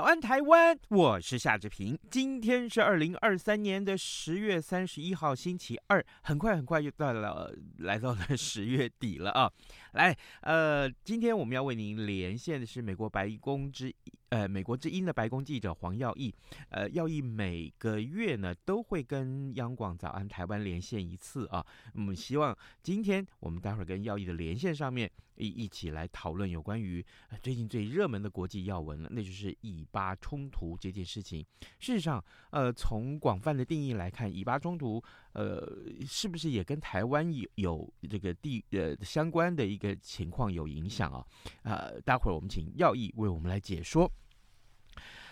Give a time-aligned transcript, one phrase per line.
[0.00, 0.78] 早安，台湾！
[0.88, 1.94] 我是夏志平。
[2.10, 6.02] 今天是二零二三年的十月三十一号，星期二。
[6.22, 9.52] 很快很快就到了，来到了十月底了啊！
[9.92, 13.94] 来，呃，今天我们要为您连线的是美国白宫之一
[14.30, 16.34] 呃美国之音的白宫记者黄耀毅。
[16.70, 21.64] 呃，耀毅每个月呢都会跟央广早安台湾连线一次啊。
[21.94, 25.10] 我们希望今天我们待会儿跟耀毅的连线上面。
[25.36, 27.02] 一一起来讨论有关于
[27.42, 31.42] 最近最热门的国际要闻了，那就是以巴冲突这件事情。
[31.78, 41.24] 事实上，呃，从广泛的定义来看，以巴冲突，呃，是不是也跟台湾有有这个地呃相关的一个情况有影响啊？
[41.62, 44.10] 呃，待会儿我们请耀义为我们来解说。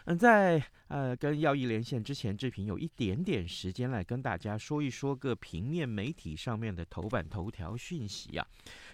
[0.04, 8.46] 嗯，在呃跟耀义连线之前，志平有一点点时间来跟大家说一说个平面媒体上面的头版头条讯息啊。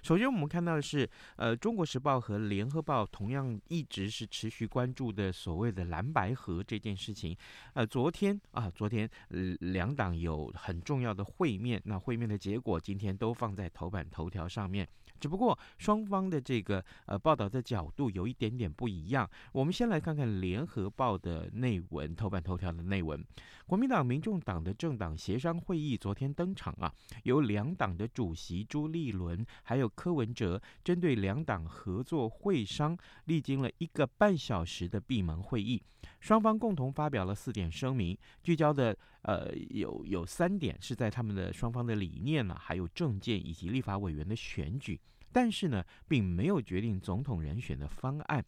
[0.05, 7.35] 首先，我们看到的是，呃，《中国时报》和《联合报》同样一直是持续关注的所谓的蓝白合这件事情。
[7.73, 14.87] 呃，昨天啊，昨天呃两党有很重要的会面，那会面的结果今天都放在头版头条上面。
[15.21, 19.29] 只不过双方的这个呃报道的角度有一点点不一样。
[19.53, 23.25] 我们先来看看《联合报》的内文，头版头条的内文。
[23.67, 26.93] 国民党、民众党的政党协商会议昨天登场啊，
[27.23, 35.83] 由两党的主席朱立伦还有柯文哲针对两党合作会商，历经了一个半小时的闭门会议，
[36.21, 44.99] 双方共同发表了四点声明，聚焦的呃有有三点是在他们的双方的理念呢、还有政见以及立法委员的选举。
[45.33, 48.45] 但是呢，并没有决定总统人选的方案。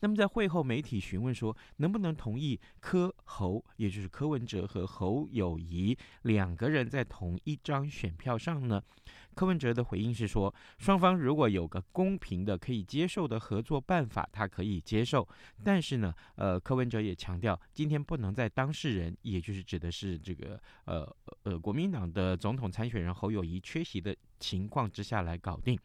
[0.00, 8.82] 那么在会后，媒体询问说，能不能同意柯侯，也就是柯文哲和侯友谊两个人在同一张选票上呢？
[9.38, 15.24] 柯文哲的回应是说，双方如果有个公平的、可以接受的合作办法，他可以接受。
[15.62, 21.08] 但是呢，呃，柯文哲也强调，今天不能在当事人，也就是指的是这个呃
[21.44, 25.78] 呃国民党的总统参选人侯友谊缺席的情况之下来搞定。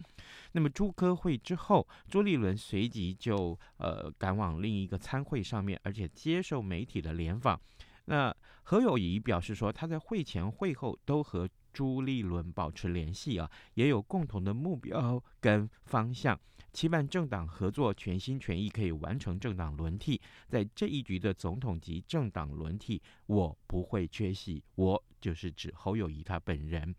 [0.53, 7.61] 那么朱科会之后，朱立伦随即就呃赶往另一个参会上面，而且接受媒体的联访。
[8.05, 11.47] 那侯友谊表示说，他在会前会后都和。
[11.73, 16.39] 朱立伦保持联系啊，也有共同的目标跟方向，
[16.71, 20.21] 期盼政党合作全心全意可以完成政党轮替。
[20.47, 26.95] 在这一局的总统级政党轮替，我不会缺席，我就是指侯友谊他本人。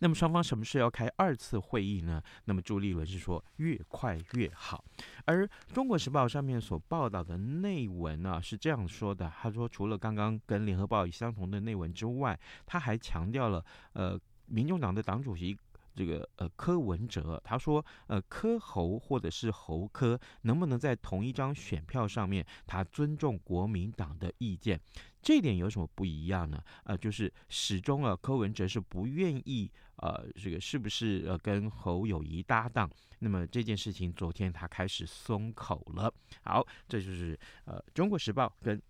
[0.00, 2.22] 那么双方什么时候要开二次会议呢？
[2.44, 4.84] 那么朱立伦是说越快越好。
[5.24, 15.56] 而《中国时报》上面所报道的内文呢、啊、是这样说的：他说，除了刚刚跟《联合报》相同的内文之外，他还强调了，呃，民众党的党主席。
[15.94, 22.46] 这个呃柯文哲他说呃柯侯或者是侯柯能不能在同一张选票上面？
[22.66, 24.80] 他尊重国民党的意见，
[25.20, 26.62] 这点有什么不一样呢？
[26.84, 32.90] 呃，就是始终啊柯文哲是不愿意呃这个是不是呃跟侯友谊搭档？
[33.18, 36.12] 那么这件事情昨天他开始松口了。
[36.42, 38.80] 好，这就是呃中国时报跟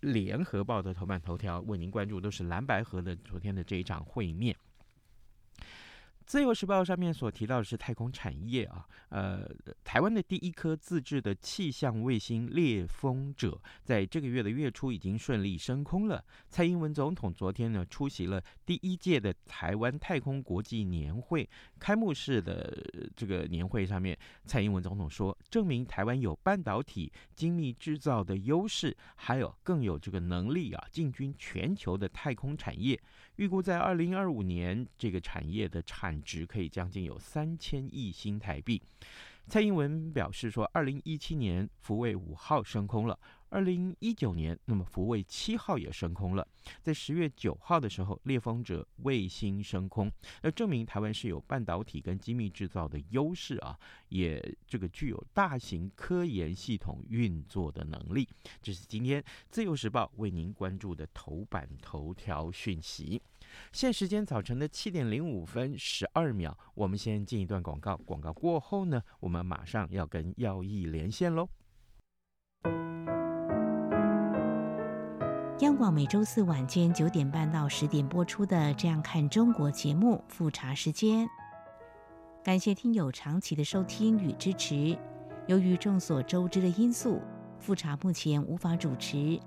[0.00, 4.56] 联合报的头版头条为您关注，都是蓝白合的昨天的这一场会面。
[6.28, 9.48] 自由时报上面所提到的是太空产业啊，呃，
[9.82, 16.22] 台湾的第一颗自制的气象卫星猎风者，在这个月的月初已经顺利升空了。
[16.50, 21.48] 蔡英文总统昨天呢出席了第一届的台湾太空国际年会
[21.78, 22.78] 开幕式的
[23.16, 24.14] 这个年会上面，
[24.44, 33.00] 蔡英文总统说，证明台湾有半导体精密制造的优势，还有更有这个能力啊，进军全球的太空产业。
[33.38, 38.82] 预估在二零二五年，这个产业的产值可以将近有三千亿新台币。
[39.46, 43.16] 蔡英文表示说，二零一七年福卫五号升空了，
[43.50, 46.46] 二零一九年，那么福卫七号也升空了。
[46.82, 50.10] 在十月九号的时候，猎风者卫星升空，
[50.42, 53.78] 那证明台湾是有半导体跟精密制造的优势啊，
[54.10, 58.28] 也这个具有大型科研系统运作的能力。
[58.60, 63.20] 这是今天自由时报为您关注的头版头条讯息。
[63.72, 71.48] 现时间早晨的七点零五分十二秒，我们先进一段广告，广告过后呢，我们马上要跟耀义连线喽。
[75.60, 81.28] 央广每周四晚间九点半到十点播出的《这样看中国》节目复查时间，
[82.44, 84.96] 感谢听友长期的收听与支持。
[85.48, 87.20] 由于众所周知的因素，
[87.58, 89.40] 复查目前无法主持，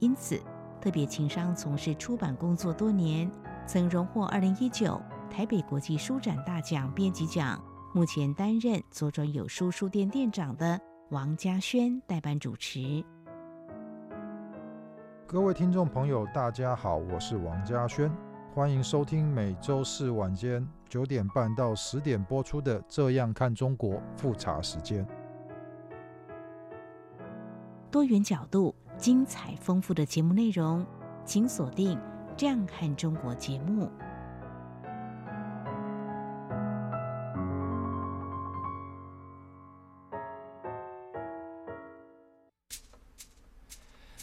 [0.00, 0.42] 因此
[0.80, 3.30] 特别情商从事出版工作多年，
[3.64, 7.62] 曾荣获二零一九台北国际书展大奖编辑奖，
[7.94, 10.80] 目前担任左转有书书店店长的
[11.10, 13.04] 王嘉轩代班主持。
[15.26, 18.10] 各位听众朋友，大家好，我是王嘉轩，
[18.54, 25.06] 欢迎收听每周四晚间九点半到十点播出的《这样看中国》复查时间。
[27.90, 30.84] 多元角度、精彩丰富的节目内容，
[31.24, 31.98] 请锁定
[32.36, 33.90] 《这样看中国》节目。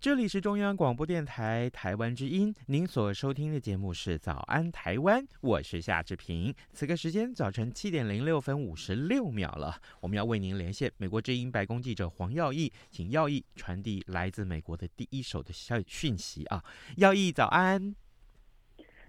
[0.00, 6.54] 这里是中央广播电台台湾之音，您所收听的节目是《早安台湾》，我是夏志平。
[6.70, 16.62] 此刻时间早晨七点零六分五十六秒了，我们要为您连线美国之音白宫记者黄耀毅，请耀毅传递来自美国的第一手的消讯息啊！
[16.98, 17.96] 耀毅早安，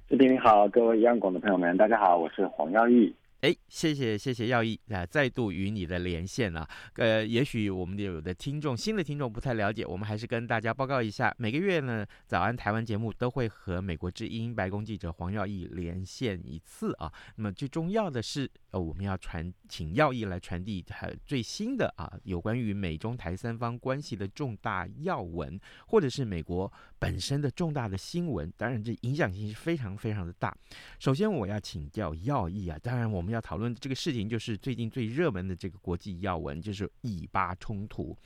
[0.07, 3.15] 志平你好，各位央广的朋友们，大家好，我是黄耀毅。
[3.41, 6.68] 哎，谢谢谢谢耀毅啊，再度与你的连线啊。
[6.95, 17.09] 呃，也许我们有的听众新的听众不太了解，我们还是跟大家报告一下，每个月呢，早安台湾节目都会和美国之音白宫记者黄耀毅连线一次啊。
[17.38, 20.85] 那么最重要的是，呃，我们要传请耀毅来传递
[21.25, 25.57] 最新的啊，有关于美中台三方关系的重大要闻，
[25.88, 26.69] 或者是美国
[27.00, 28.51] 本身的重大的新闻。
[28.57, 30.53] 当然，这影响性是非常非常的大。
[31.00, 33.29] 首先，我要请教耀毅啊，当然我们。
[33.30, 38.18] 要讨论的这个事情，就是最近最热门的这个国际要闻，就是以巴冲突。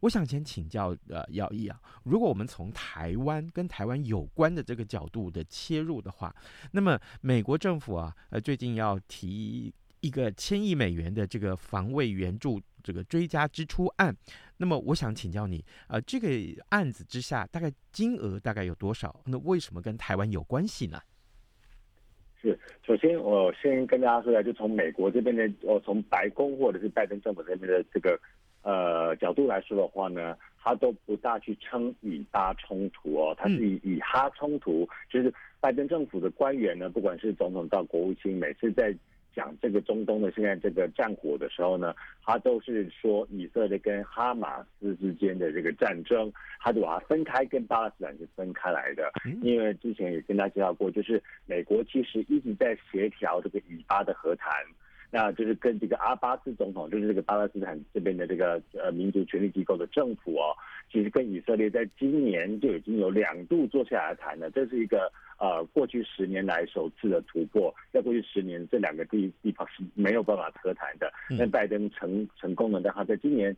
[0.00, 6.34] 我想先请教呃耀毅啊，如果我们从台湾跟台湾有关的这个角度的切入的话，
[6.72, 14.12] 那么美国政府啊，呃最近要提一个千亿美元的这个防卫援助这个追加支出案，
[14.56, 16.28] 那么我想请教你，呃这个
[16.70, 19.20] 案子之下大概金额大概有多少？
[19.26, 21.00] 那为什么跟台湾有关系呢？
[22.42, 28.18] 是，首先我先跟大家说一下，就从美国这边的，哦从白宫或者是拜登政府这边的这个
[28.62, 38.92] 呃角度来说的话呢，他都不大去称以巴冲突哦，他是以以哈冲突，就是拜登政府的官员呢，不管是总统到国务卿，每次在
[39.34, 41.94] 讲这个中东的现在这个战火的时候呢，
[42.24, 49.10] 他都是说以色列跟哈马斯之间的这个战争，他就把它分开，跟巴勒斯坦是分开来的。
[49.42, 54.52] 因为之前也跟大家介绍过，就是美国其实一直在协调这个以巴的和谈。
[55.14, 60.56] 那就是跟这个阿巴斯总统，就是这个巴勒斯坦这边的这个呃民族权力机构的政府哦，
[60.90, 67.74] 其实跟以色列在今年就已经有两度坐下来谈了，这是一个呃过去十年来首次的突破。
[67.92, 73.54] 在过去十年，这两个地地方是没有办法和谈的，那拜登成成功了，但他在今年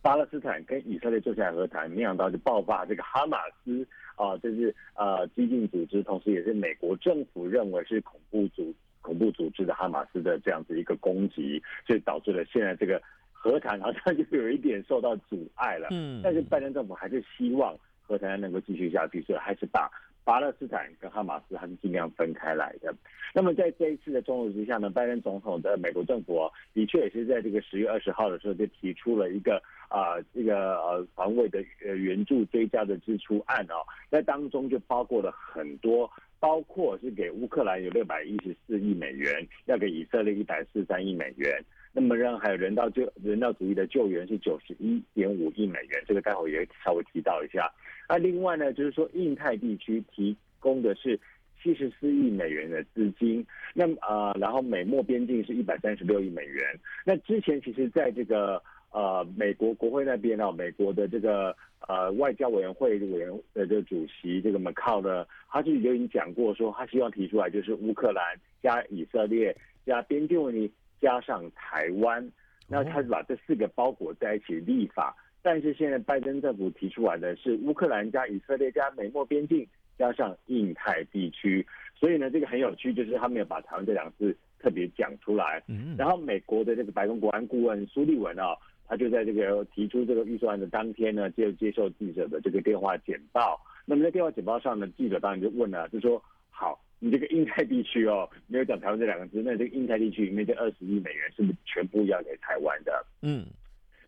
[0.00, 8.76] 巴勒斯坦跟以色列坐下来和谈，没想到就爆发这个哈马斯啊，这是呃激进组织，同时也是美国政府认为是恐怖组织。
[9.06, 15.86] 恐怖组织的哈马斯的这样子一个攻击，所以导致了现在这个和谈好像就有一点受到阻碍了。
[15.92, 17.72] 嗯，但是拜登政府还是希望
[18.02, 19.88] 和谈能够继续下去，所以还是把
[20.26, 22.92] 巴勒斯坦跟哈马斯还是尽量分开来的。
[23.32, 36.10] 那么在这一次的冲突之下呢，拜登总统的美国政府、的确也是在这个十月二十号的时候就提出了一个啊、呃、这个呃防卫的呃援助追加的支出案哦，在当中就包括了很多。
[36.38, 41.64] 包括是给乌克兰有六百一十四亿美元，要给以色列一百四十三亿美元。
[41.98, 47.72] 那么让还有人道救人道主义的救援是九十一点五亿美元，这个待会也稍微提到一下。
[48.06, 51.18] 那另外呢，就是说印太地区提供的是
[51.62, 56.62] 七十四亿美元的资金，那么、呃，然后美墨边境是一百三十六亿美元。
[57.02, 58.62] 那之前其实在这个
[58.92, 61.56] 呃美国国会那边啊，美国的这个
[61.88, 68.22] 呃外交委员会委员的这个主席这个 McCaul 呢，他自己就已经讲过说，他希望提出来就是乌克兰
[68.62, 70.70] 加以色列加边境问题。
[71.00, 72.26] 加上台湾，
[72.68, 79.66] 那他是把这四个包裹在一起立法，但是现在拜登政府提出来的是乌克兰加以色列加美墨边境
[79.98, 85.62] 加上印太地区，所以呢，这个很有趣，就是他没有把台湾这两个字特别讲出来。
[85.96, 88.56] 然后美国的这个白宫国安顾问苏利文啊，
[88.88, 93.60] 他就在这个提出这个预算案的当天呢，就接受记者的这个电话简报。
[93.84, 96.80] 那么在电话简报上呢，记者当然就问了，就说好。
[96.98, 103.04] 你这个印太地区哦， 没有讲台湾这两个字，那这个印太地区里面这二十亿美元是不是全部要给台湾的？
[103.20, 103.44] 嗯，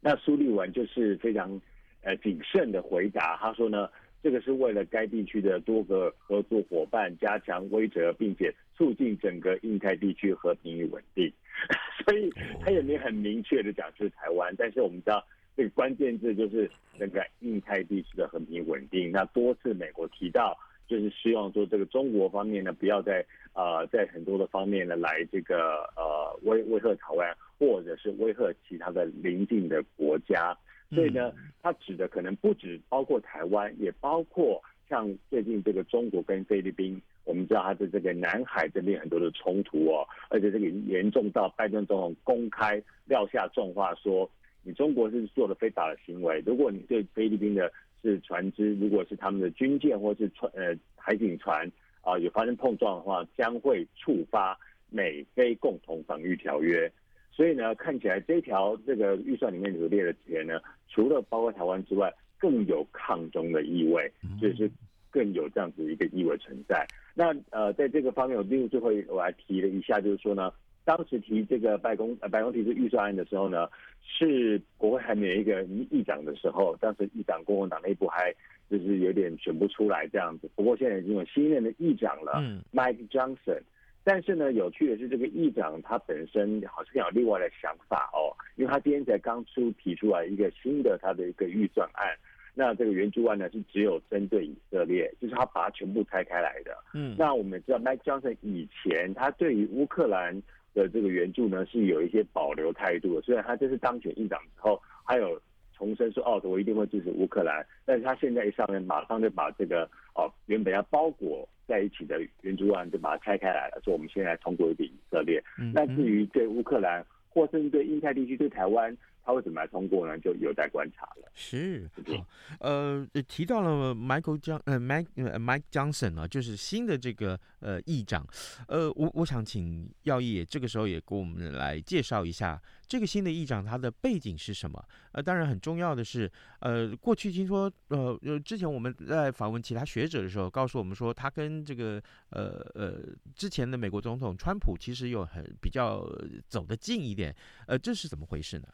[0.00, 1.60] 那苏利文就是非常
[2.02, 3.90] 呃谨慎的回答，他说呢，
[4.22, 11.30] 这个是为了该地区的多个合作伙伴加强威慑，并且促进整个印太地区和平与稳定。
[12.06, 15.22] 所以他也没有很明确的讲是台湾，但是我们知道
[15.54, 19.12] 这个关键字就是那个印太地区的和平稳定。
[19.12, 20.56] 那多次美国提到。
[20.88, 30.56] 就是希望说，这个中国方面呢，不要在呃，在很多的方面呢，来这个呃威威吓台湾，或者是威吓其他的邻近的国家。
[30.90, 31.30] 所以呢，
[31.62, 36.98] 它指的可能不止包括台湾，也包括像最近这个中国跟菲律宾。
[37.24, 44.26] 我们知道它的这个南海这边很多的冲突哦，而且这个严重到拜登总统公开撂下重话说，
[44.62, 47.70] 你中国是做了非法的行为，如果你对菲律宾的。
[48.02, 51.70] 是船只，如果是他们的军舰或是船呃海警船
[52.02, 54.58] 啊有发生碰撞的话，将会触发
[54.90, 56.90] 美菲共同防御条约。
[57.32, 64.70] 所以呢，看起来这条这个预算里面所列的钱呢，除了包括台湾之外，更有抗中的意味，就是
[65.10, 66.86] 更有这样子一个意味存在。
[67.14, 70.52] 那呃，在这个方面，我例如最后我还提了一下，就是说呢。
[70.88, 73.68] 当时提这个白宫呃白宫提出预算案的时候呢，
[74.02, 78.34] 是国会还没有一个议长的时候，当时议长共和党内部还
[78.70, 80.48] 就是有点选不出来这样子。
[80.56, 83.60] 不过现在已经有新任的议长了，嗯，Mike Johnson。
[84.02, 92.16] 但是呢，有趣的是这个议长他本身好像有另外的想法哦，因为他今天才刚出提出来一个新的他的一个预算案，
[92.54, 96.74] 那这个援助案呢是只有针对以色列，就是他把它全部拆开来的。
[96.94, 100.42] 嗯，那我们知道 Mike Johnson 以前他对于乌克兰。
[100.78, 105.40] 的这个援助呢是有一些保留态度的，虽然他这次当选议长之后，还有
[105.76, 109.82] 重申说哦，我一定会支持乌克兰，但是他现在一上任，马上就把这个
[110.14, 115.42] 哦原本要包裹在一起的援助案就把它拆开来了，说我们现在通过一点以色列。
[115.74, 118.96] 那至于对乌克兰或甚至对印太地区、对台湾。
[119.28, 120.18] 他为什么来通过呢？
[120.20, 121.30] 就有待观察了。
[121.34, 122.26] 是，好，
[122.60, 128.26] 呃，提到了 Michael 江，呃，Mike，呃，Mike Johnson 啊，就是新的这个呃议长，
[128.68, 134.82] 呃，我我想请耀毅这个时候也给我们来介绍一下这个新的议长他的背景是什么？
[135.12, 142.98] 呃，当然很重要的是，呃，过去听说，呃，呃，之前我们在访问其他学者的时候，告诉我们说他跟这个呃呃
[143.34, 146.02] 之前的美国总统川普其实有很比较
[146.48, 148.66] 走得近一点，呃，这是怎么回事呢？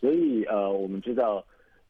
[0.00, 1.44] 所以呃，我们知道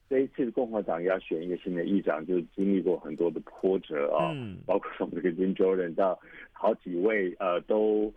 [0.09, 6.19] 这一次共和党要选一个新的议长，就经历过很多的波折啊，嗯、包括从这个 Jim Jordan 到
[6.53, 8.13] 好几位呃都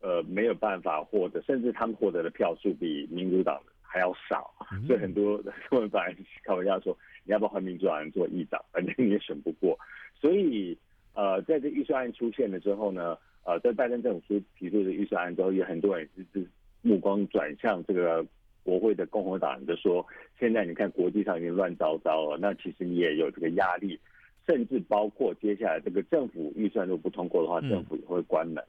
[0.00, 9.78] 呃没有办法获得，甚至他们获得的票数比民主党还要少，嗯、所以很多 他们反而开玩笑说，你要不要换民主党人做议长，反正你也选不过。
[10.18, 10.78] 所以
[11.14, 16.46] 呃，在这预算案出现了之后呢，呃，在拜登政府提出的预算案之后，有很多人就是
[16.80, 18.24] 目光转向这个。
[18.70, 20.06] 国会的共和党人就说
[20.38, 23.98] ：“现在你看国际上已经乱糟糟了，那其实你也有这个压力，
[24.46, 28.62] 甚至包括接下来这个政府预算如果不通过的话，政府也会关门。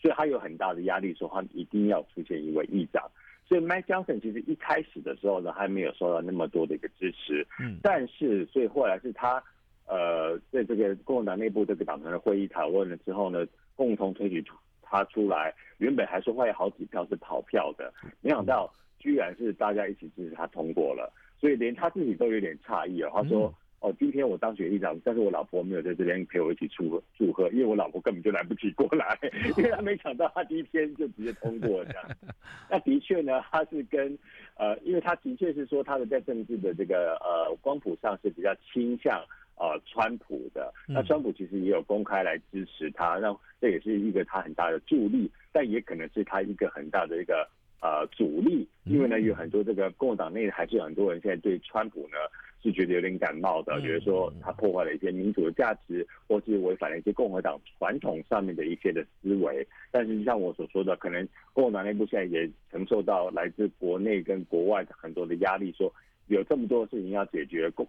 [0.00, 3.06] 所以他有很大的压力，说他一定要出现一位议长。
[3.46, 7.46] 所以 Mike Johnson 其实一开始的时候呢，还没有受到那么多的一个支持。
[7.60, 9.44] 嗯，但是所以后来是他
[9.86, 13.46] 呃，在这个共和党内部这个党团的会议讨论了之后呢，
[13.76, 14.42] 共同推举
[14.80, 15.54] 他出来。
[15.76, 18.72] 原本还是会有好几票是跑票的，没想到。”
[19.04, 23.10] 居然是大家一起支持他通过了，所以连他自己都有点诧异哦。
[23.12, 29.18] 他说：“哦，今天我当选议长，但是我老婆没有在这边陪我一起祝贺祝贺，因为我老婆根本就来不及过来，
[29.58, 32.08] 因为他没想到他第一天就直接通过了这样。
[32.70, 34.18] 那的确呢，他是跟
[34.56, 39.22] 呃，因为他的确是说他的在政治的这个呃光谱上是比较倾向
[39.58, 40.72] 呃川普的。
[40.88, 47.46] 那川普其实也有公开来支持他，那这也是一个他很大的助力，但也可能是他一个很大的一个。
[47.80, 52.16] 呃阻力，因为呢有很多这个共和党内还是有很多人现在对川普呢
[52.62, 59.66] 是觉得有点感冒的，觉得说他破坏了一些民主的价值，或是违反了一些共和党传统上面的一些的思维。
[59.90, 65.92] 但是像我所说的，可能共和党内部现在也承受到来自国内跟国外的很多的压力，说
[66.28, 67.86] 有这么多事情要解决，国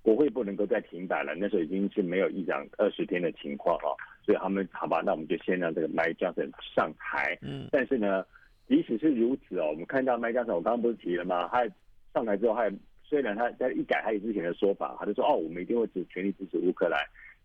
[0.00, 1.34] 国会不能够再停摆了。
[1.34, 7.38] 那时候已经是没有议长二十天的情况了，所以他们好吧，那我们就先让这个 Mike Johnson 上台。
[7.42, 8.24] 嗯，但是呢，
[8.68, 11.48] 即使是如此哦，我们看到 Mike Johnson，我刚刚不是提了吗？
[11.48, 11.66] 他
[12.12, 12.70] 上台之后他。
[13.06, 16.98] 虽然他在一改他之前的说法，他就说哦，我们一定会支全力支持乌克兰。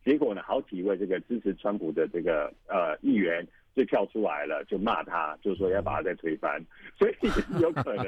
[0.05, 3.45] 结果呢，好几位这个支持川普的这个呃议员
[3.75, 6.59] 就跳出来了，就骂他，就说要把他再推翻。
[6.97, 7.13] 所以
[7.61, 8.05] 有可能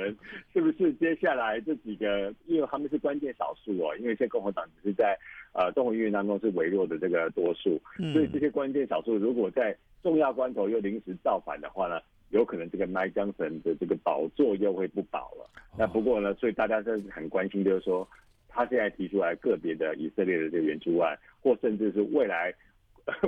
[0.53, 5.15] 是不是接下来这几个，因为他们是关键少数哦，因为现在共和党只是在
[5.53, 7.79] 呃众议院当中是微弱的这个多数，
[8.13, 11.99] 所以这些关键少数如果在重要关头又临时造反的话呢？
[12.31, 15.49] 有可能这个 Mike Johnson 的这个宝座又会不保了。
[15.77, 18.07] 那不过呢，所以大家是很关心，就是说
[18.47, 22.53] 他现在提出来个别的以色列的这个援助案，或甚至是未来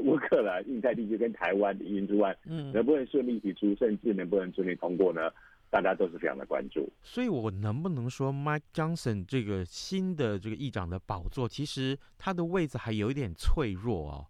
[0.04, 5.32] 乌克兰、印太地区跟台湾的援助案，嗯，能不能顺利提出，甚至能不能顺利通过呢？
[5.70, 6.88] 大家都是非常的关注。
[7.02, 14.28] 所以，我能不能说 Mike Johnson 这个新的这个议长的宝座，其实他的位置还有一点脆弱哦？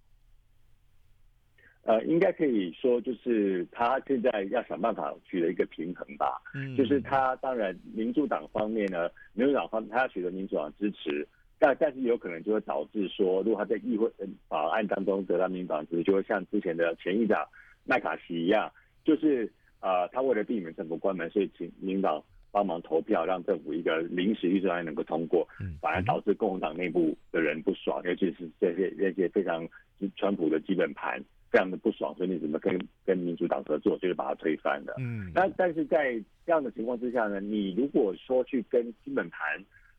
[1.83, 6.41] 呃，应该可以说，就是他现在要想办法取得一个平衡吧。
[6.55, 11.27] 嗯，就是他当然民主党方面呢，民主党方他要取得民主党支持，
[11.59, 14.09] 但但是有可能就会导致说，如果他在议会
[14.47, 17.45] 法案当中得到民主党支持，就会像之前的前议长
[17.83, 18.71] 麦卡锡一样，
[19.03, 25.45] 就是呃，他为了避免政府关门，所以请民主党帮忙投票，让政府一个临时预算案能够通过，
[25.81, 29.67] 反而导致共和党内部的人不爽，尤其是这些这些非常
[30.15, 31.21] 川普的基本盘。
[31.53, 34.95] 非常的不爽，所以你怎么跟跟民主党合作，就是把它推翻的。
[34.97, 39.39] 嗯，那但是在这样的情况之下呢，你如果说去跟基本盘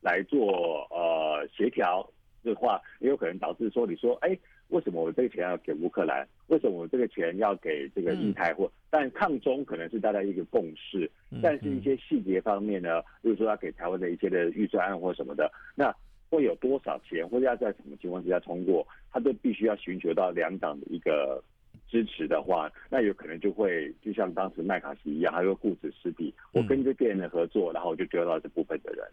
[0.01, 2.05] 来做呃协调
[2.43, 4.37] 的话，也有可能导致说，你说，哎，
[4.71, 6.27] 为什么我这个钱要给乌克兰？
[6.49, 8.69] 为什么我这个钱要给这个印太或？
[8.91, 11.09] 但抗中可能是大家一个共识，
[11.41, 15.95] 但是一些细节方面呢，比如说要给台湾的一些的预算案或什么的，那。
[16.31, 21.43] 会有多少钱，或者要在什么情况之下通过，他都必须要寻求到两党的一个
[21.89, 26.35] 支持的话，那有可能就会就像当时麦卡锡一样，他会顾此失彼。
[26.53, 29.05] 我跟这边人合作，然后我就丢到这部分的人，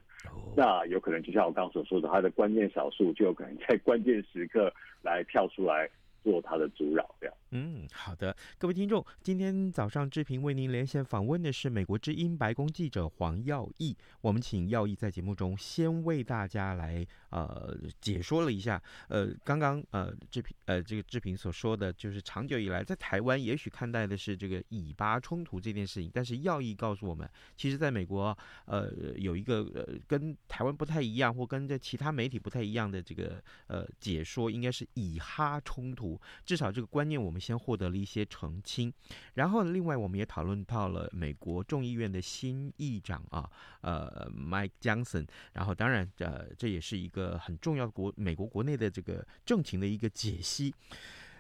[0.56, 5.90] 那有可能就像我刚刚所说的，他的关键少数就有可能在关键时刻来跳出来。
[6.24, 7.36] 做他的阻扰，这样。
[7.54, 13.94] 嗯，好的，各位听众，今天早上志平为您连线访问的是美国之音白宫记者黄耀毅。
[14.22, 36.18] 我们请耀毅在节目中先为大家来呃解说了一下，呃，刚刚呃志平呃这个志平所说的就是长久以来在台湾也许看待的是这个以巴冲突这件事情，但是耀毅告诉我们，其实在美国呃有一个呃跟台湾不太一样，或跟这其他媒体不太一样的这个呃解说，应该是以哈冲突。
[36.46, 38.94] 至少这个观念，我们先获得了一些澄清。
[39.34, 43.50] 然后，另外我们也讨论到了美国众议院的新议长啊，
[43.82, 45.28] 呃，Mike Johnson。
[45.54, 50.74] 然后，当然，呃，这也是一个很重要的国美国国内的这个政情的一个解析。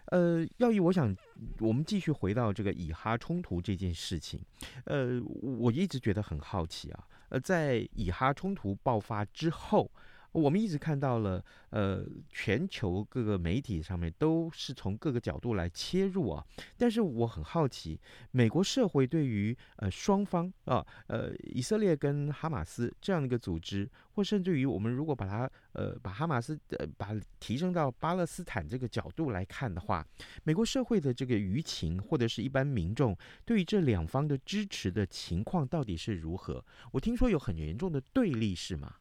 [0.05, 1.15] 呃，耀毅，我想
[1.59, 4.41] 我们继续回到这个以哈冲突这件事情。
[4.85, 7.07] 呃，我一直觉得很好奇啊。
[7.29, 9.89] 呃，在以哈冲突爆发之后。
[10.31, 16.45] 我们一直看到了，呃，全球各个媒体上面都是从各个角度来切入啊。
[16.77, 17.99] 但是我很好奇，
[18.31, 30.05] 美国社会对于呃双方啊，呃以色列跟哈马斯这样的一个组织，或甚至于我们如果把它呃把哈马斯呃把提升到巴勒斯坦这个角度来看的话，
[30.43, 36.63] 美国社会的这个舆情或者是一般民众对于这两方的支持的情况到底是如何？
[36.93, 38.95] 我听说有很严重的对立，是吗？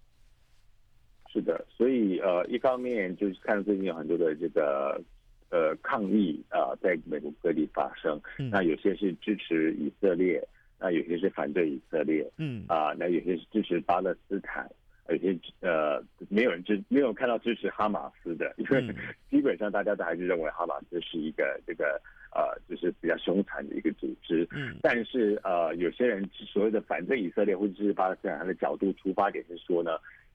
[1.33, 5.01] 是的，所以呃，一方面就是看到最近有很多的这个
[5.49, 8.21] 呃抗议啊、呃，在美国各地发生。
[8.41, 8.51] 嗯。
[8.51, 10.43] 那有些是支持以色列，
[10.81, 12.29] 那有些是反对以色列。
[12.37, 12.65] 嗯。
[12.67, 14.69] 啊，那有些是支持巴勒斯坦，
[15.09, 18.93] 有些呃没有人支，没有看到支持哈马斯的，因为
[19.31, 22.01] 基本上大家都还是认为哈马斯是一个这个
[22.35, 24.45] 呃就是比较凶残的一个组织。
[24.51, 24.79] 嗯。
[24.83, 29.93] 但是呃，有些人所谓的反对以色列或者支持巴勒斯坦他的角度出发点是说呢。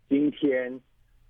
[0.07, 0.79] 今天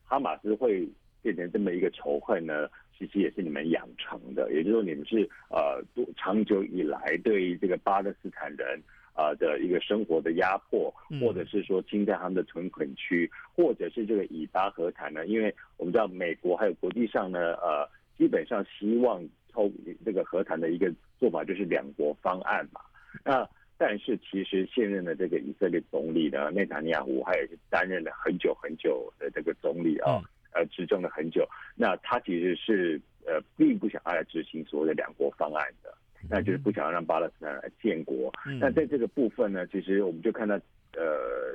[0.04, 0.88] 哈马斯会
[1.22, 8.82] 变成这么一个仇恨呢，其实也是你们养成的，也就是说你们是呃多长久以来对于这个巴勒斯坦人
[9.14, 15.26] 啊的一个生活的压迫，或者是说侵占他们的屯垦区，或者是这个以巴和谈呢？
[15.26, 19.72] 因为我们知道美国还有国际上呢，呃，基本上希望抽
[20.04, 22.82] 这个和谈的一个做法就是两国方案嘛。
[23.24, 30.22] 那但是其实现任的这个以色列总理呢，内塔尼亚胡，他也是担任了很久很久的这个总理啊，
[30.54, 31.48] 呃，执政了很久。
[31.76, 35.94] 那他其实是呃，并不想要来执行所谓的两国方案的，
[36.30, 38.32] 那就是不想要让巴勒斯坦来建国。
[38.60, 40.56] 那在这个部分呢，其实我们就看到
[40.96, 41.54] 呃，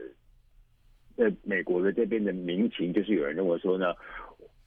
[1.16, 3.94] 在美国的这边的民情，就是有人认为说呢，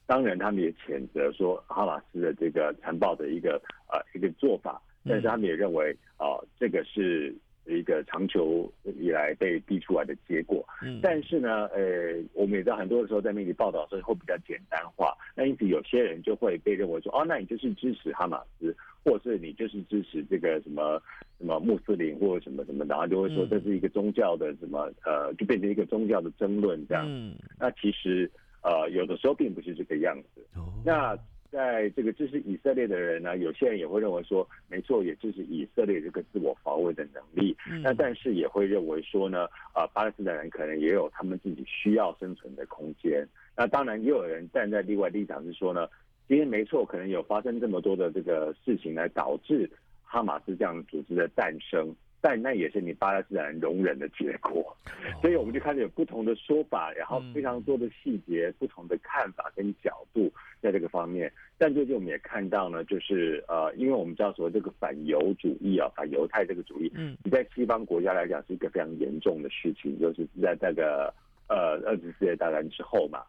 [0.06, 3.62] 当然他们也谴责说哈马斯的这个残暴的一个
[3.92, 7.34] 呃一个做法，但是他们也认为啊、呃，这个是。
[7.66, 21.00] 一个长久以来被逼出来的结果，嗯，但是呢，呃，我们也知道很多的时候在媒体报道的时候会比较简单化，那因此有些人就会被认为说，哦，那你就是支持哈马斯，或是你就是支持这个什么
[21.38, 27.06] 什么穆斯林或者什么什么，然后就会说这是一个宗教的什么，呃，就变成一个宗教的争论这样。
[27.08, 28.30] 嗯，那其实
[28.62, 30.46] 呃有的时候并不是这个样子。
[30.54, 31.18] 哦，那。
[31.54, 37.56] 在这个支持以色列的人呢，有些人也会认为说，没错，也支持以色列这个自我防卫的能力。
[37.80, 43.24] 那、嗯、但是也会认为说呢，啊，巴勒斯坦人可能也有他们自己需要生存的空间。
[43.56, 45.86] 那当然，也有人站在另外立场是说呢，
[46.26, 49.70] 今天没错，可能有发生这么多的这个事情来导致
[50.02, 51.94] 哈马斯这样组织的诞生。
[52.26, 54.74] 但那也是你巴勒斯坦人容忍的结果，
[55.20, 61.30] 所以我们就开始有不同的说法，然后非常多的细节、不同的看法跟角度在这个方面。
[61.58, 71.12] 但最近我们也看到呢，就是呃，因为我们知道说这个反犹主义啊，反犹太这个主义，嗯，你在西方国家来讲是一个非常严重的事情，就是在这个
[71.46, 73.22] 呃二次世界大战之后嘛，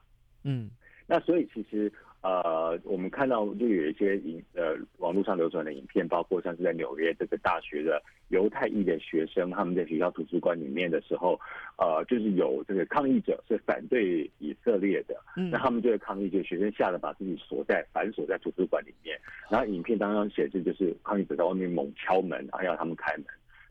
[0.45, 0.69] 嗯，
[1.05, 1.91] 那所以其实。
[2.25, 11.39] 呃，我们看到就有一些影呃网络上流传的影片，包括像是在纽约这个大学的犹太裔的学生，他们在学校图书馆里面的时候，
[11.77, 19.15] 呃，就是有这个抗议者是反对以色列的，嗯，那他们就会抗议，就学生吓得把自己锁在反锁在图书馆里面，
[19.47, 23.25] 然后影片当中显示就是抗议者在外面猛敲门，然后要他们开门，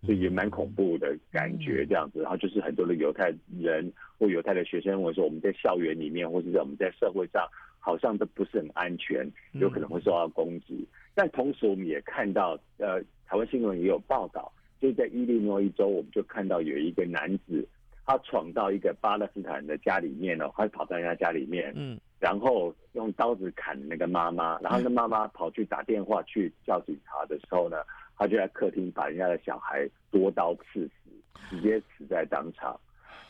[0.05, 7.45] 所以也蛮恐怖的感觉这样子，然后就是很多的犹太人或犹太的学生，或者说我们在校园里面，或者在我们在社会上。
[7.85, 10.73] 好像都不是很安全，有可能会受到攻击。
[10.73, 17.69] 嗯、但同时，我们也看到，呃，台湾新闻也有报道，就是在伊利诺伊州，我们就看到有一个男子，
[18.07, 27.77] 他闯到一个巴勒斯坦人的家里面呢，他跑到人家家里面，嗯，然后用刀子砍那个妈妈，然后那妈妈跑去打电话去叫警察的时候呢，
[28.17, 31.11] 他就在客厅把人家的小孩多刀刺死，
[31.51, 32.81] 直接死在当场。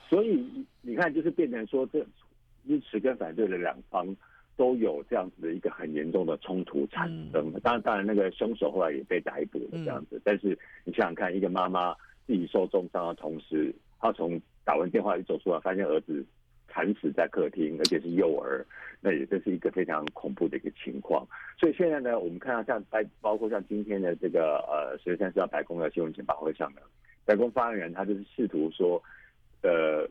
[0.08, 1.98] 所以你看，就是变成说，这
[2.68, 4.06] 支持跟反对的两方。
[4.56, 7.52] 都有这样子的一个很严重的冲突产生。
[7.62, 10.20] 当然，当然那个凶手后来也被逮捕了这样子。
[10.24, 11.92] 但是你想想看，一个妈妈
[12.26, 16.24] 自己受重伤的同时，她从打完电话一走出来，发现儿子
[16.68, 18.64] 惨死在客厅，而且是幼儿，
[19.00, 21.26] 那也这是一个非常恐怖的一个情况。
[21.58, 26.80] 所以现在呢，我们看到像白，包括像今天的这个呃十月三十号白宫的新闻简报会上呢，
[27.24, 29.02] 白宫发言人他就是试图说，
[29.62, 30.08] 呃，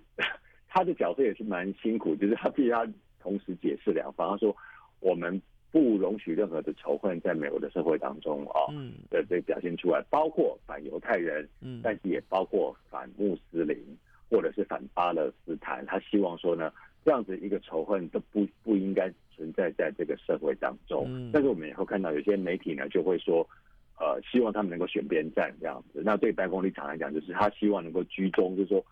[0.67, 2.85] 他的角色也是蛮辛苦，就是他替他。
[3.23, 4.55] 同时解释两方，他说
[4.99, 8.67] ：“我们不容许任何的仇恨在美国的社会当中啊，
[9.09, 13.77] 的被表现出来，包括反犹太人，嗯，但是也包括反穆斯林
[14.29, 15.85] 或者是反巴勒斯坦。
[15.85, 16.71] 他希望说呢，
[17.05, 21.07] 这样子一个仇恨都不不应该存在在这个社会当中。
[21.31, 23.47] 但是我们也会看到有些媒体呢就会说，
[23.97, 26.01] 呃，希望他们能够选边站这样子。
[26.03, 28.83] 那对白宫立场来讲，就是他希望能够居中，就是说。”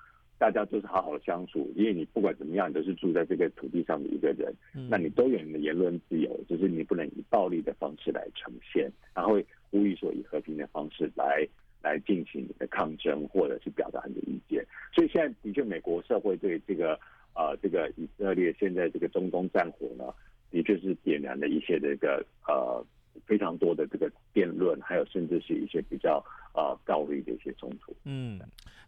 [0.41, 11.47] 大家都是好好的相处，因为你不管怎么样，你都是住在这个土地上的一个人，嗯、那你都有你的言论自由，就是你不能以暴力的方式来呈现，然后会呼吁说以和平的方式来
[11.83, 14.65] 来进行你的抗争，或者是表达你的意见。
[14.95, 16.99] 所以现在的确，美国社会对这个
[17.35, 20.05] 呃这个以色列现在这个中东战火呢，
[20.49, 22.83] 的确是点燃了一些这个呃
[23.27, 26.23] 非常多的这个辩论，还有甚至是一些比较
[26.53, 27.95] 呃暴力的一些冲突。
[28.03, 28.39] 嗯。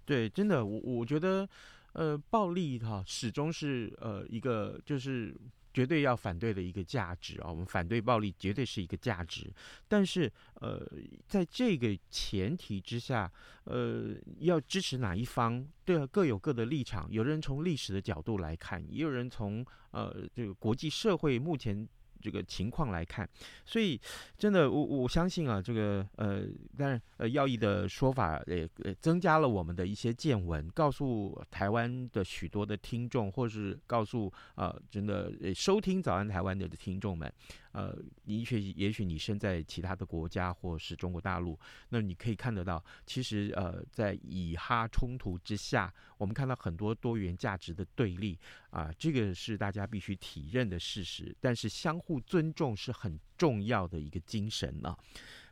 [0.05, 1.47] 对，真的，我我觉得，
[1.93, 5.33] 呃，暴力哈、始终是呃一个就是
[5.73, 7.49] 绝对要反对的一个价值啊。
[7.49, 9.49] 我们反对暴力，绝对是一个价值。
[9.87, 10.85] 但是，呃，
[11.25, 13.31] 在这个前提之下，
[13.63, 17.09] 呃，要支持哪一方，对，各有各的立场。
[17.09, 21.87] 有的人从历史的角度来看，也有人从呃这个国际社会目前。
[22.23, 23.27] 这个情况来看，
[23.65, 23.99] 所以
[24.37, 26.45] 真的，我我相信啊，这个呃，
[26.77, 28.67] 当然呃，要义的说法也
[29.01, 37.31] 增加了我们的一些见闻，告诉台湾的许多的听众，或是告诉啊、呃，真的收听早安台湾的听众们，
[37.73, 41.59] 呃，也许也许你身在其他的国家或是中国大陆，
[41.89, 51.35] 那你可以看得到，其实呃，在以哈冲突之下，我们看到很多多元价值的对立啊、这个是大家必须体认的事实。
[51.41, 54.97] 但是相互尊重是很重要的一个精神呢、啊。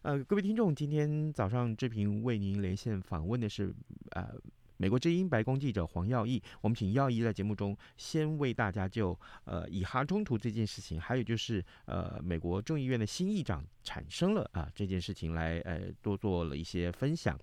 [0.04, 3.74] 呃，各位听众，今天早上志平为您连线访问的是
[4.12, 4.34] 呃。
[4.82, 17.38] 美国之音白宫记者黄耀毅，我们请耀毅在节目中先为大家就呃以哈冲突这件事情，还有就是呃美国众议院的新议长产生了啊这件事情来呃多做了一些分享。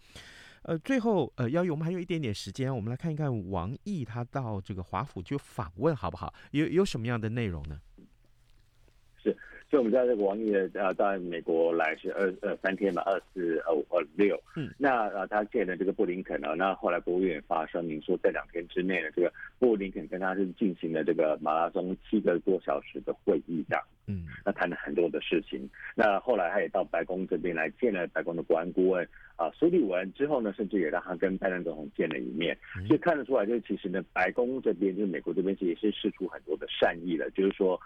[0.62, 6.34] 呃，最后呃耀毅，我们还有一点点时间，我们来看一看王毅他到这个华府去访问好不好？
[6.50, 7.80] 有有什么样的内容呢？
[9.70, 14.40] 所以我们知道这个王毅呃到美国来是二呃三天嘛，二四二五二六。
[14.56, 23.84] 嗯，那呃他见了这个布林肯呢，那后来国务院发声明说，在两天之内呢，这个布林肯跟他是进行了这个马拉松七个多小时的会议这样。
[24.06, 25.68] 嗯，那谈了很多的事情。
[25.94, 32.56] 那后来他也到白宫这边来见了白宫的国安顾问啊苏利文，之后呢，甚至也让他跟拜登总统见了一面。
[32.86, 37.78] 所以看得出来，就是其实呢，白宫这边就是美国这边其实也是释出很多的善意的，就是说。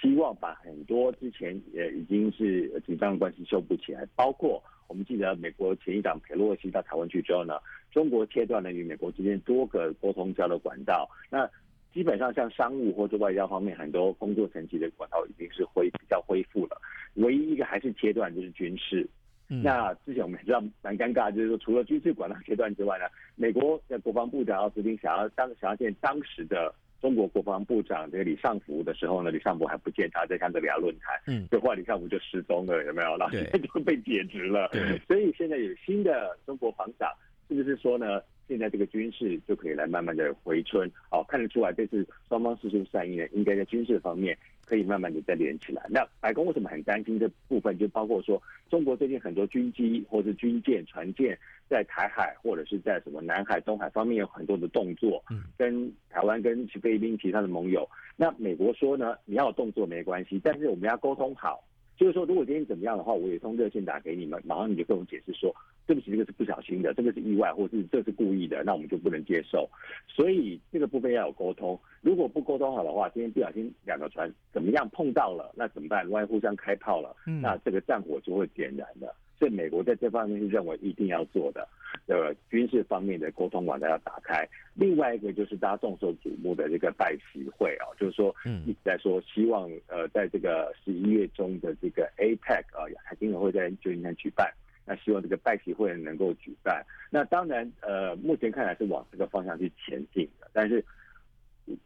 [0.00, 7.54] 希望把很多之前也已经是紧张的关系修补起来，包括我们记得美国前议长佩洛西到台湾去之后呢，
[7.90, 11.08] 中国切断了与美国之间多个沟通交流管道。
[11.30, 11.48] 那
[11.94, 16.78] 基本上像商务或者外交方面，很多工作层级的管道已经是恢比较恢复了。
[17.14, 19.08] 唯一一个还是切断就是军事。
[19.48, 26.74] 那之前我们也知道蛮尴尬，就是说除了军事管道切断之外呢，美国的国防部长奥斯汀想要当想要见当时的。
[27.00, 33.16] 中国国防部长这个李尚福的时候呢，李尚福还不见他，在香格里拉论坛，嗯，就后来李尚福就失踪了，有没有？
[33.16, 33.36] 然后
[33.74, 34.68] 就被解职了。
[34.72, 37.08] 对，所以现在有新的中国防长，
[37.48, 38.20] 是不是说呢？
[38.48, 45.84] 现在这个军事就可以来慢慢的回春，哦，看得出来这次双方释出善意呢，应该在军事方面可以慢慢的再连起来。
[45.88, 47.76] 那白宫为什么很担心这部分？
[47.76, 55.22] 就包括说，中国最近很多军机或是军舰、船舰在台海或者是在什么南海、东海方面有很多的动作，
[55.56, 57.88] 跟台湾、跟菲律宾其他的盟友。
[58.16, 61.62] 那美国说呢，你要有动作没关系，但是我们要沟通好。
[61.96, 65.54] 就是说，如果今天怎么样的话，我也通热线打给你们，马上你就跟我解释说，
[65.86, 69.68] 对不起，这个是不小心的，这个是意外，或是这是故意的，那我们就不能接受。
[70.06, 71.78] 所以这个部分要有沟通。
[72.02, 76.08] 如果不沟通好的话，今天不小心两个船怎么样碰到了，那怎么办？
[76.10, 79.14] 万一互相开炮了，那这个战火就会点燃的。
[79.38, 81.68] 所以美国在这方面是认为一定要做的，
[82.06, 84.48] 呃，军事方面的沟通管道要打开。
[84.74, 88.34] 另外一个就是大家众所瞩目的这个拜习会啊，就是说
[88.66, 94.50] 一直在说希望呃，在这个十一月中的这个 APEC 啊，亚太经合会在旧金山举办，
[94.84, 96.84] 那希望这个拜习会能够举办。
[97.10, 100.84] 那当然呃，目前看来是往这个方向去前进的，但是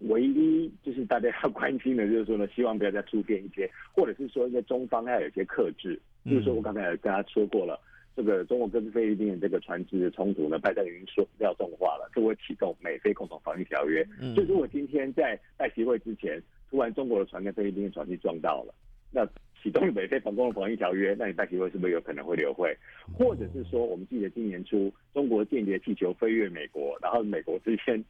[0.00, 5.98] 唯一就是大家要关心的就是说呢，希望不要再出现一些，或者是说一些中方要有些克制。
[6.26, 7.80] 就是说，我刚才也跟他说过了，
[8.14, 14.06] 这个中国跟菲律宾的这个船只的冲突呢，拜登已经说要重化了，就会启动美菲共同防御条约。
[14.20, 16.38] 嗯，所以如果今天在拜习会之前，
[16.68, 18.74] 突然中国的船跟菲律宾的船去撞到了，
[19.10, 19.26] 那
[19.62, 22.76] 启动美菲防共同防御条约，那你拜习会是不是有可能会流会？
[23.14, 28.04] 或者是说，我们记得今年初中国间谍气球飞越美国，然后美国之间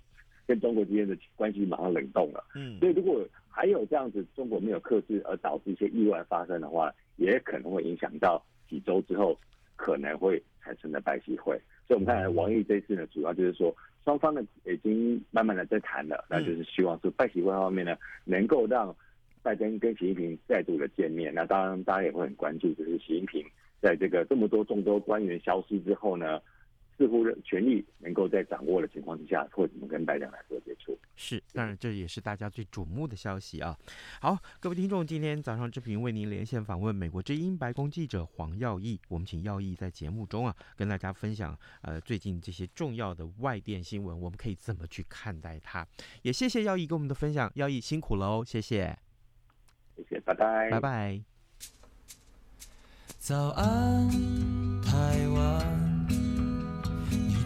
[0.51, 2.45] 跟中国之间的关系马上冷冻了。
[2.57, 9.39] 嗯，所以如果还有这样子，中国没有克制而导致一些意外发生的话，也可能会影响到几周之后
[9.77, 11.57] 可能会产生的拜习会。
[11.87, 13.73] 所以，我们看来王毅这次呢，主要就是说
[14.05, 18.93] 双方呢已经慢慢的在谈了，那就是希望说拜习会方面呢能够让
[19.41, 21.33] 拜登跟习近平再度的见面。
[21.33, 23.47] 那当然，大家也会很关注，就是习近平
[23.81, 26.41] 在这个这么多众多官员消失之后呢。
[27.01, 30.95] 似乎权力能够在掌握的情况之下，会怎么跟拜登来做接触？
[31.17, 33.75] 是，当然这也是大家最瞩目的消息啊。
[34.21, 45.87] 好，各位听众，今天早上志平为您连线访问美国之音白宫记者黄耀义，我们请耀义在节目中啊，跟大家分享呃最近这些重要的外电新闻，我们可以怎么去看待它？
[46.21, 48.95] 也谢谢耀义跟我们的分享，耀义辛苦了哦，谢谢，
[49.97, 51.23] 谢谢，拜拜，拜拜。
[53.19, 54.11] 早安，
[54.83, 55.80] 台湾。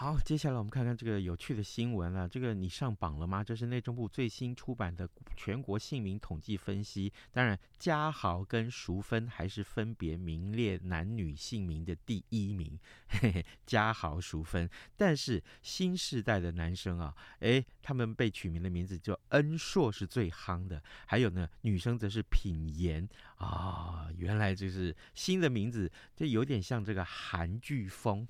[0.00, 2.26] 好，接下来我们看看这个有趣的新闻了。
[2.26, 3.44] 这个你上榜了吗？
[3.44, 7.12] 这是内政部最新出版的全国姓名统计分析。
[7.32, 14.66] 当然，家豪跟淑芬还是分别名列男女姓名的第一名，嘿嘿，家豪、淑芬。
[14.96, 20.82] 但是新世代的男生啊，诶，他们被取名的名字叫恩硕是最夯的。
[21.04, 28.26] 还有呢，女生则是品言啊，原来就是新的名字，就有点像这个韩剧风。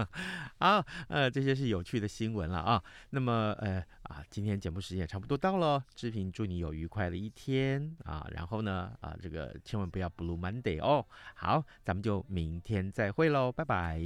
[0.60, 0.84] 好。
[1.08, 2.82] 呃，这些是有趣的新闻了啊。
[3.10, 8.26] 那么，呃啊，今天节目时间也差不多到了，志平祝你有愉快的一天啊。
[8.32, 11.04] 然后呢，啊，这个千万不要 Blue Monday 哦。
[11.34, 13.98] 好，咱们就明天再会喽，拜拜。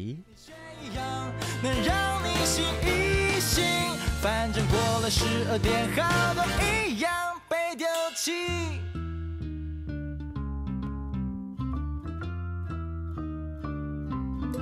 [1.62, 3.64] 能让你醒一醒，
[4.20, 8.89] 反正过了十二点，好多一样被丢弃。